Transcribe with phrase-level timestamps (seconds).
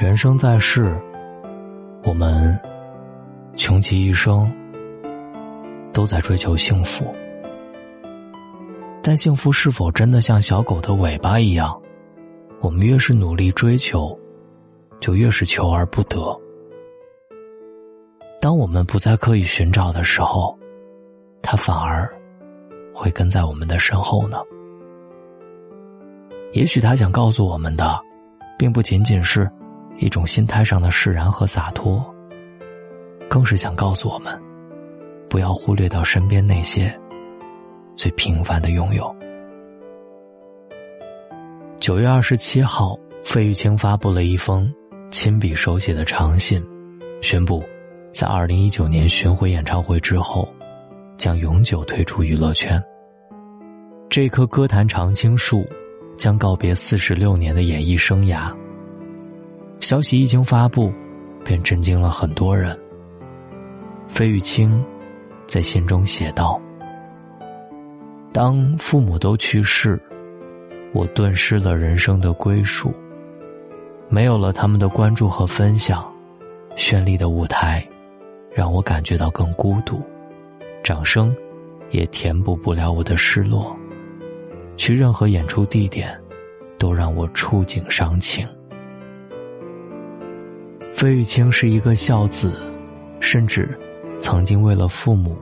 [0.00, 0.98] 人生在世，
[2.04, 2.58] 我们
[3.54, 4.50] 穷其一生
[5.92, 7.14] 都在追求幸福，
[9.02, 11.78] 但幸福是否真的像小狗的尾巴一样？
[12.62, 14.18] 我们越是努力追求，
[15.00, 16.34] 就越是求而不得。
[18.40, 20.58] 当我们不再刻意寻找的时候，
[21.42, 22.10] 它反而
[22.94, 24.38] 会跟在我们的身后呢。
[26.54, 28.00] 也许他想告诉我们的，
[28.56, 29.46] 并不仅仅是。
[30.00, 32.02] 一种心态上的释然和洒脱，
[33.28, 34.36] 更是想告诉我们，
[35.28, 36.98] 不要忽略到身边那些
[37.96, 39.14] 最平凡的拥有。
[41.78, 44.72] 九月二十七号，费玉清发布了一封
[45.10, 46.64] 亲笔手写的长信，
[47.20, 47.62] 宣布
[48.10, 50.48] 在二零一九年巡回演唱会之后，
[51.18, 52.82] 将永久退出娱乐圈。
[54.08, 55.68] 这棵歌坛常青树
[56.16, 58.50] 将告别四十六年的演艺生涯。
[59.80, 60.92] 消息一经发布，
[61.42, 62.78] 便震惊了很多人。
[64.06, 64.84] 费玉清
[65.46, 66.60] 在信中写道
[68.30, 69.98] ：“当父母都去世，
[70.92, 72.92] 我顿失了人生的归属，
[74.10, 76.06] 没有了他们的关注和分享，
[76.76, 77.82] 绚丽的舞台
[78.52, 80.02] 让我感觉到更孤独，
[80.82, 81.34] 掌声
[81.90, 83.74] 也填补不了我的失落，
[84.76, 86.14] 去任何演出地点，
[86.78, 88.46] 都让我触景伤情。”
[91.00, 92.52] 费玉清是一个孝子，
[93.20, 93.74] 甚至
[94.18, 95.34] 曾经为了父母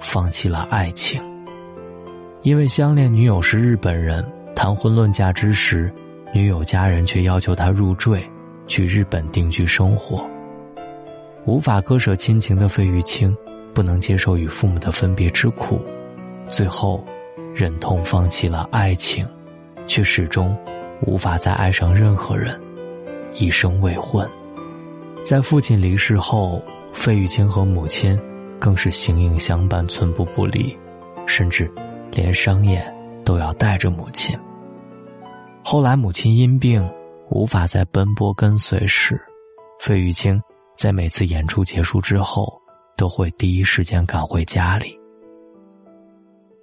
[0.00, 1.22] 放弃了爱情。
[2.42, 5.94] 因为相恋女友是日本人，谈婚论嫁之时，
[6.34, 8.20] 女友家人却要求他入赘，
[8.66, 10.28] 去日本定居生活。
[11.44, 13.32] 无法割舍亲情的费玉清，
[13.72, 15.80] 不能接受与父母的分别之苦，
[16.48, 17.06] 最后
[17.54, 19.24] 忍痛放弃了爱情，
[19.86, 20.58] 却始终
[21.02, 22.60] 无法再爱上任何人，
[23.34, 24.28] 一生未婚。
[25.26, 28.16] 在父亲离世后，费玉清和母亲
[28.60, 30.78] 更是形影相伴、寸步不离，
[31.26, 31.68] 甚至
[32.12, 32.94] 连商演
[33.24, 34.38] 都要带着母亲。
[35.64, 36.88] 后来母亲因病
[37.28, 39.20] 无法再奔波跟随时，
[39.80, 40.40] 费玉清
[40.76, 42.56] 在每次演出结束之后
[42.96, 44.96] 都会第一时间赶回家里。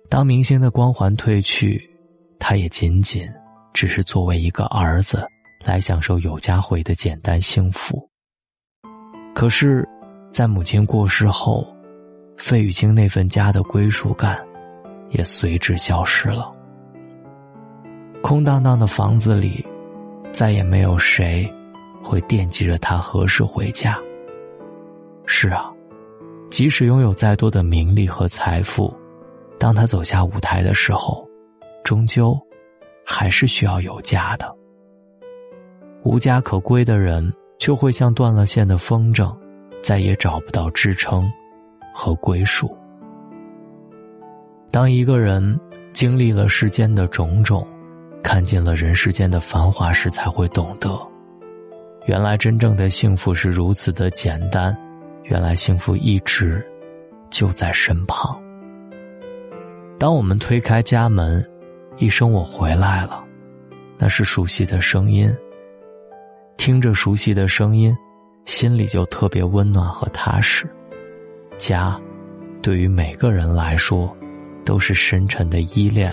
[0.07, 1.84] 当明星的光环褪去，
[2.40, 3.29] 他也仅仅
[3.73, 5.28] 只是作为一个儿子
[5.66, 8.09] 来享受有家回的简单幸福。
[9.34, 9.88] 可是，
[10.32, 11.68] 在母亲过世后，
[12.38, 14.40] 费玉清那份家的归属感
[15.10, 16.52] 也随之消失了。
[18.22, 19.66] 空荡荡的房子里，
[20.32, 21.52] 再也没有谁
[22.02, 24.00] 会惦记着他何时回家。
[25.26, 25.70] 是啊，
[26.50, 28.94] 即使拥有再多的名利和财富，
[29.58, 31.28] 当他走下舞台的时候，
[31.84, 32.40] 终究
[33.04, 34.56] 还是需要有家的。
[36.04, 37.34] 无家可归的人。
[37.63, 39.34] 就会像断了线的风筝，
[39.81, 41.31] 再也找不到支撑
[41.94, 42.78] 和归属。
[44.69, 45.57] 当一个人
[45.94, 47.66] 经历了世间的种种，
[48.22, 50.90] 看尽了人世间的繁华时，才会懂得，
[52.06, 54.78] 原来真正的幸福是如此的简单，
[55.23, 56.62] 原来幸福一直
[57.29, 58.38] 就在身旁。
[59.97, 61.41] 当我们推开家门，
[61.96, 63.23] 一声“我回来了”，
[63.97, 65.34] 那是熟悉的声音。
[66.63, 67.94] 听着熟悉的声音，
[68.46, 70.66] 心里就特别温暖和踏实。
[71.57, 72.00] 家，
[72.62, 74.16] 对于每个人来说，
[74.63, 76.09] 都是深沉的依恋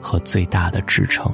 [0.00, 1.28] 和最大的支撑。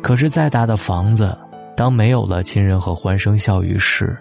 [0.00, 1.36] 可是，再大的房子，
[1.76, 4.16] 当没有了亲人和欢声笑语时，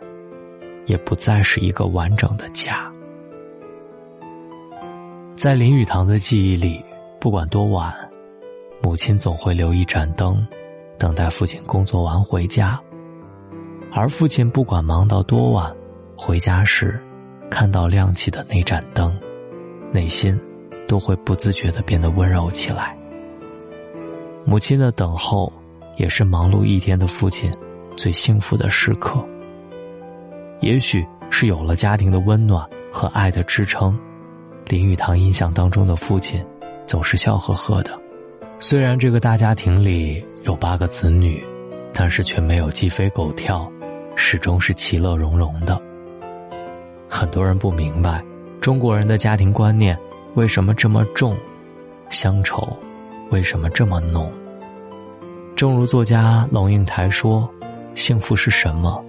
[0.88, 2.92] 也不再是一个完整的家。
[5.36, 6.84] 在林语堂的记忆里，
[7.20, 7.94] 不管多晚，
[8.82, 10.44] 母亲总会留一盏灯，
[10.98, 12.82] 等待父亲工作完回家。
[13.96, 15.72] 而父亲不管忙到多晚，
[16.18, 17.00] 回家时，
[17.48, 19.16] 看到亮起的那盏灯，
[19.92, 20.38] 内心
[20.88, 22.98] 都会不自觉的变得温柔起来。
[24.46, 25.54] 母亲的等候，
[25.96, 27.54] 也是忙碌一天的父亲
[27.96, 29.24] 最幸福的时刻。
[30.60, 33.96] 也许是有了家庭的温暖和爱的支撑，
[34.68, 36.44] 林语堂印象当中的父亲，
[36.88, 37.92] 总是笑呵呵的。
[38.60, 41.46] 虽然这个大家庭里有八个子女，
[41.94, 43.72] 但是却没有鸡飞狗跳。
[44.16, 45.82] 始终是其乐融融的。
[47.10, 48.24] 很多人不明白，
[48.60, 49.98] 中国人的家庭观念
[50.36, 51.38] 为什么这么重，
[52.10, 52.68] 乡愁
[53.30, 54.32] 为什么这么浓。
[55.56, 57.48] 正如作家龙应台说
[57.94, 59.04] ：“幸福是什么？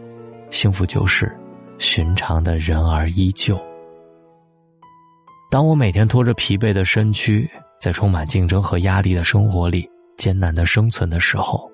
[0.50, 1.34] 幸福就是
[1.78, 3.58] 寻常的人儿依旧。”
[5.50, 7.48] 当我每天拖着疲惫的身躯，
[7.80, 11.70] 在充满竞争和压力的生活里艰难的生存的时候，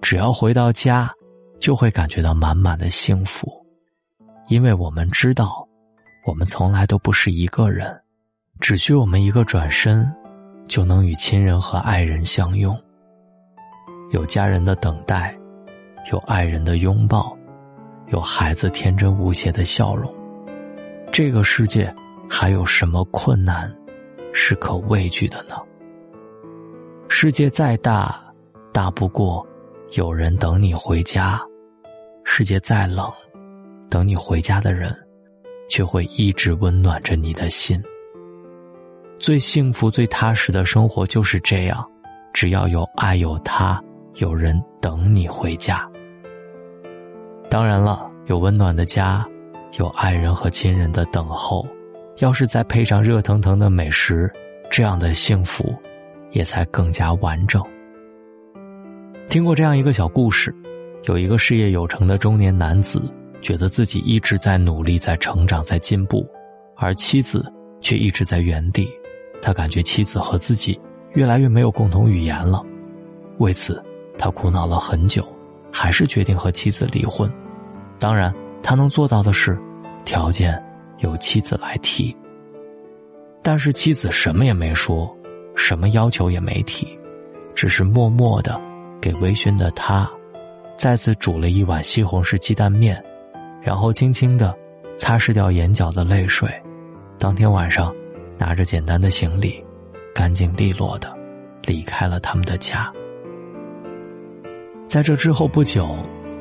[0.00, 1.10] 只要回到家。
[1.58, 3.50] 就会感觉到满满的幸福，
[4.48, 5.66] 因为我们知道，
[6.26, 8.00] 我们从来都不是一个人，
[8.60, 10.10] 只需我们一个转身，
[10.68, 12.76] 就能与亲人和爱人相拥。
[14.10, 15.36] 有家人的等待，
[16.12, 17.36] 有爱人的拥抱，
[18.08, 20.12] 有孩子天真无邪的笑容，
[21.10, 21.92] 这个世界
[22.28, 23.74] 还有什么困难
[24.32, 25.56] 是可畏惧的呢？
[27.08, 28.22] 世界再大，
[28.72, 29.44] 大不过
[29.92, 31.38] 有人等你回家；
[32.24, 33.10] 世界再冷，
[33.88, 34.94] 等你回家的人，
[35.68, 37.80] 却会一直温暖着你的心。
[39.18, 41.88] 最幸福、最踏实的生活就是这样，
[42.32, 43.82] 只要有爱、有他。
[44.16, 45.86] 有人等你回家。
[47.50, 49.26] 当然了，有温暖的家，
[49.78, 51.66] 有爱人和亲人的等候，
[52.16, 54.32] 要是再配上热腾腾的美食，
[54.70, 55.74] 这样的幸福，
[56.30, 57.62] 也才更加完整。
[59.28, 60.54] 听过这样一个小故事，
[61.04, 63.02] 有一个事业有成的中年男子，
[63.42, 66.26] 觉得自己一直在努力、在成长、在进步，
[66.76, 67.44] 而妻子
[67.80, 68.88] 却一直在原地。
[69.42, 70.78] 他感觉妻子和自己
[71.14, 72.62] 越来越没有共同语言了，
[73.38, 73.82] 为此。
[74.18, 75.22] 他苦恼了很久，
[75.70, 77.30] 还是决定和妻子离婚。
[77.98, 79.58] 当然，他能做到的是，
[80.06, 80.58] 条件
[81.00, 82.16] 由妻子来提。
[83.42, 85.14] 但是妻子什么也没说，
[85.54, 86.98] 什么要求也没提，
[87.54, 88.58] 只是默默的
[89.00, 90.10] 给微醺的他，
[90.76, 93.02] 再次煮了一碗西红柿鸡蛋面，
[93.62, 94.54] 然后轻轻的
[94.98, 96.48] 擦拭掉眼角的泪水。
[97.18, 97.94] 当天晚上，
[98.36, 99.64] 拿着简单的行李，
[100.14, 101.12] 干净利落的
[101.62, 102.92] 离开了他们的家。
[104.86, 105.96] 在这之后不久，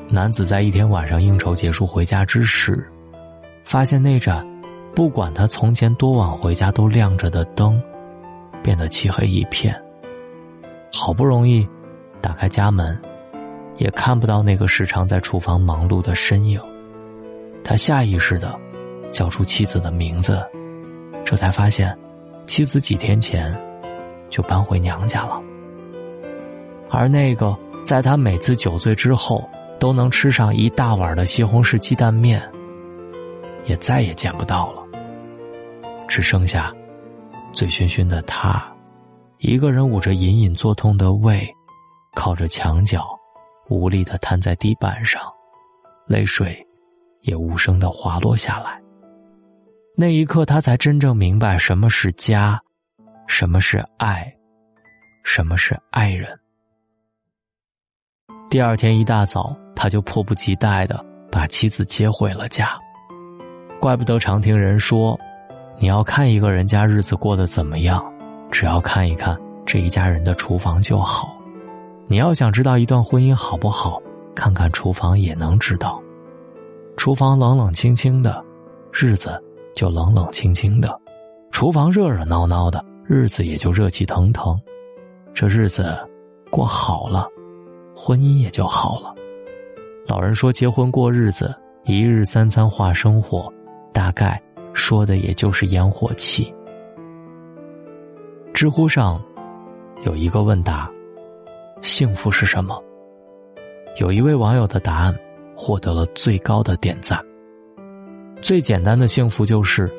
[0.07, 2.87] 男子在一天晚上应酬结束回家之时，
[3.63, 4.45] 发现那盏
[4.93, 7.81] 不管他从前多晚回家都亮着的灯，
[8.61, 9.75] 变得漆黑一片。
[10.93, 11.67] 好不容易
[12.25, 12.99] 打开家门，
[13.77, 16.59] 也看不到那个时常在厨房忙碌的身影。
[17.63, 18.59] 他下意识的
[19.11, 20.43] 叫出妻子的名字，
[21.23, 21.95] 这才发现，
[22.47, 23.55] 妻子几天前
[24.27, 25.39] 就搬回娘家了，
[26.89, 27.55] 而那个。
[27.83, 29.47] 在他每次酒醉之后，
[29.79, 32.41] 都能吃上一大碗的西红柿鸡蛋面，
[33.65, 34.81] 也再也见不到了。
[36.07, 36.73] 只剩下
[37.53, 38.65] 醉醺醺的他，
[39.37, 41.47] 一个人捂着隐隐作痛的胃，
[42.15, 43.07] 靠着墙角，
[43.69, 45.21] 无力的瘫在地板上，
[46.07, 46.65] 泪水
[47.21, 48.81] 也无声的滑落下来。
[49.95, 52.59] 那一刻，他才真正明白什么是家，
[53.27, 54.33] 什么是爱，
[55.23, 56.37] 什么是爱人。
[58.49, 62.77] 第二天一大早，他就迫不及待的把妻子接回了家。
[63.79, 65.19] 怪不得常听人说，
[65.77, 68.03] 你要看一个人家日子过得怎么样，
[68.51, 71.34] 只要看一看这一家人的厨房就好。
[72.07, 74.01] 你要想知道一段婚姻好不好，
[74.35, 76.01] 看看厨房也能知道。
[76.97, 78.43] 厨房冷冷清清的，
[78.91, 79.41] 日子
[79.75, 80.89] 就冷冷清清的；
[81.51, 84.59] 厨房热热闹闹的，日子也就热气腾腾。
[85.33, 85.97] 这日子
[86.49, 87.27] 过好了。
[87.97, 89.15] 婚姻也就好了。
[90.05, 91.55] 老人说：“结婚过日子，
[91.85, 93.51] 一日三餐化生活，
[93.93, 94.39] 大概
[94.73, 96.53] 说的也就是烟火气。”
[98.53, 99.23] 知乎上
[100.03, 100.91] 有一个问答
[101.81, 102.81] ：“幸福是什么？”
[103.97, 105.17] 有一位网友的答案
[105.55, 107.19] 获得了最高的点赞。
[108.41, 109.89] 最简单的幸福就是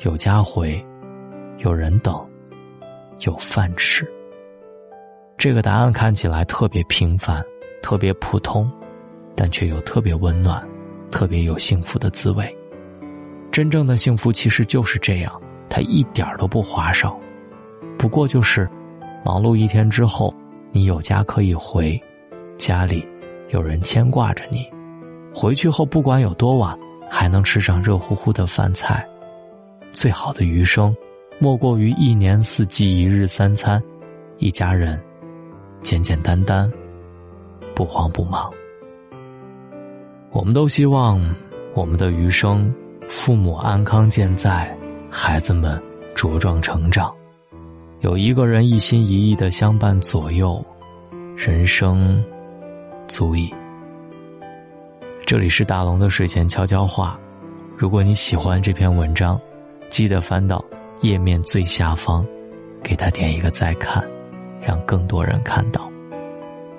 [0.00, 0.84] 有家回，
[1.58, 2.28] 有人等，
[3.20, 4.04] 有饭吃。
[5.38, 7.42] 这个答案看起来特别平凡，
[7.80, 8.70] 特别普通，
[9.34, 10.68] 但却又特别温暖，
[11.10, 12.54] 特别有幸福的滋味。
[13.50, 17.18] 真正的幸福其实就是这样，它一点都不花哨，
[17.96, 18.68] 不过就是
[19.24, 20.34] 忙碌一天之后，
[20.72, 22.00] 你有家可以回，
[22.56, 23.06] 家里
[23.48, 24.66] 有人牵挂着你，
[25.34, 29.06] 回去后不管有多晚，还能吃上热乎乎的饭菜。
[29.92, 30.94] 最好的余生，
[31.38, 33.82] 莫过于一年四季一日三餐，
[34.38, 35.00] 一家人。
[35.82, 36.70] 简简单单，
[37.74, 38.52] 不慌不忙。
[40.30, 41.18] 我们都希望
[41.74, 42.72] 我们的余生，
[43.08, 44.76] 父母安康健在，
[45.10, 45.82] 孩子们
[46.14, 47.12] 茁壮成长，
[48.00, 50.64] 有一个人一心一意的相伴左右，
[51.36, 52.24] 人生
[53.06, 53.52] 足矣。
[55.26, 57.20] 这里是大龙的睡前悄悄话，
[57.76, 59.38] 如果你喜欢这篇文章，
[59.90, 60.64] 记得翻到
[61.02, 62.24] 页面最下方，
[62.82, 64.02] 给他点一个再看。
[64.62, 65.86] 让更多人看到，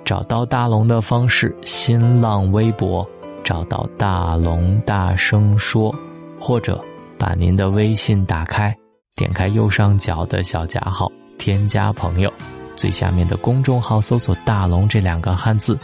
[0.03, 3.07] 找到大龙的方式：新浪微博
[3.43, 5.93] 找到大龙大声说，
[6.39, 6.83] 或者
[7.15, 8.75] 把您的微信打开，
[9.15, 12.31] 点开右上角的小加号，添加朋友，
[12.75, 15.77] 最下面的公众号搜索“大龙”这两个汉字，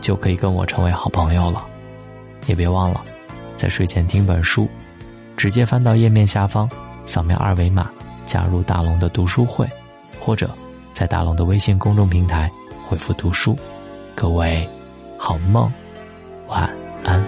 [0.00, 1.64] 就可以跟我成为好朋友了。
[2.46, 3.04] 也别忘了，
[3.56, 4.68] 在睡前听本书，
[5.36, 6.68] 直接翻到页面下方，
[7.06, 7.90] 扫描二维码
[8.26, 9.68] 加入大龙的读书会，
[10.18, 10.50] 或者
[10.92, 12.50] 在大龙的微信公众平台
[12.84, 13.56] 回复“读书”。
[14.16, 14.68] 各位，
[15.16, 15.72] 好梦，
[16.48, 16.68] 晚
[17.04, 17.22] 安。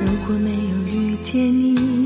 [0.00, 2.05] 如果没有遇见你，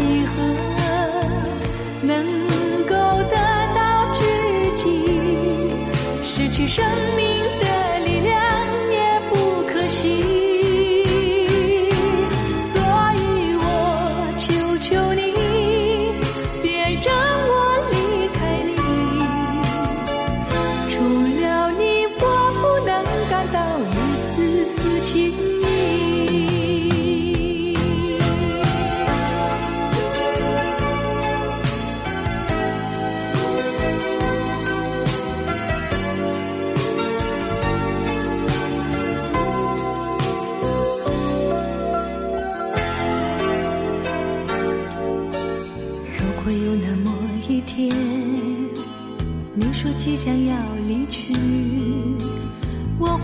[0.00, 0.32] 几何？
[2.02, 2.24] 能
[2.86, 3.36] 够得
[3.76, 3.78] 到
[4.14, 4.24] 知
[4.76, 4.82] 己，
[6.22, 6.82] 失去生
[7.14, 7.59] 命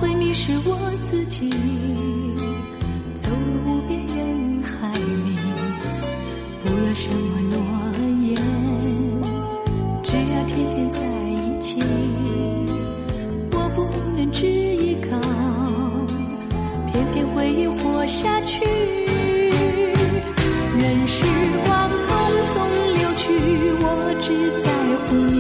[0.00, 1.50] 会迷失我自己，
[3.16, 4.92] 走入无边人海
[5.24, 5.36] 里，
[6.62, 7.56] 不要什么诺
[8.22, 8.36] 言，
[10.02, 10.98] 只要天天在
[11.28, 11.66] 一起。
[13.52, 13.78] 我不
[14.16, 15.18] 能只依靠，
[16.92, 18.64] 偏偏回忆活下去。
[20.78, 21.24] 任时
[21.64, 22.04] 光匆
[22.46, 22.54] 匆
[22.94, 23.24] 流去，
[23.80, 23.84] 我
[24.20, 24.26] 只
[24.62, 24.68] 在
[25.06, 25.36] 乎你。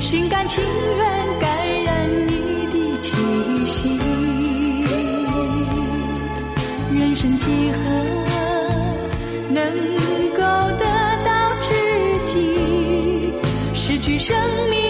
[0.00, 0.64] 心甘情
[0.96, 1.09] 愿
[7.40, 7.80] 几何
[9.48, 9.64] 能
[10.36, 10.42] 够
[10.78, 10.84] 得
[11.24, 11.30] 到
[11.62, 11.72] 知
[12.26, 13.32] 己？
[13.72, 14.36] 失去生
[14.68, 14.89] 命